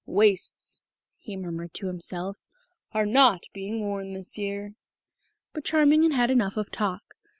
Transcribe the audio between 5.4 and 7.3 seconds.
But Charming had had enough of talk.